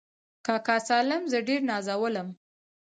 کاکا 0.45 0.77
سالم 0.87 1.23
زه 1.31 1.37
ډېر 1.47 1.61
نازولم. 1.69 2.27